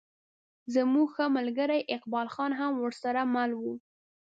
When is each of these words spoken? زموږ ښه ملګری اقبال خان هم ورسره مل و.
زموږ 0.73 1.07
ښه 1.15 1.25
ملګری 1.37 1.79
اقبال 1.95 2.27
خان 2.33 2.51
هم 2.59 2.71
ورسره 2.83 3.21
مل 3.33 3.51
و. 3.55 3.63